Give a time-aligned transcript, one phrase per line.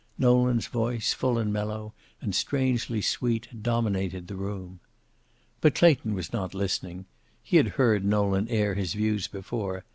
[0.17, 4.79] Nolan's voice, full and mellow and strangely sweet, dominated the room.
[5.61, 7.05] But Clayton was not listening.
[7.43, 9.83] He had heard Nolan air his views before.